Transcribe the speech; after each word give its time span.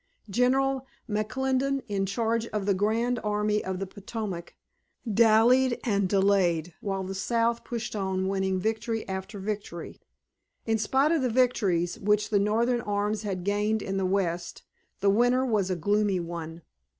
General 0.31 0.87
McClellan, 1.07 1.83
in 1.87 2.07
charge 2.07 2.47
of 2.47 2.65
the 2.65 2.73
Grand 2.73 3.19
Army 3.23 3.63
of 3.63 3.77
the 3.77 3.85
Potomac, 3.85 4.55
dallied 5.07 5.79
and 5.83 6.09
delayed, 6.09 6.73
while 6.81 7.03
the 7.03 7.13
South 7.13 7.63
pushed 7.63 7.95
on 7.95 8.27
winning 8.27 8.59
victory 8.59 9.07
after 9.07 9.37
victory. 9.37 10.01
In 10.65 10.79
spite 10.79 11.11
of 11.11 11.21
the 11.21 11.29
victories 11.29 11.99
which 11.99 12.31
the 12.31 12.39
Northern 12.39 12.81
arms 12.81 13.21
had 13.21 13.43
gained 13.43 13.83
in 13.83 13.97
the 13.97 14.07
West 14.07 14.63
the 15.01 15.09
winter 15.11 15.45
was 15.45 15.69
a 15.69 15.75
gloomy 15.75 16.19
one. 16.19 16.63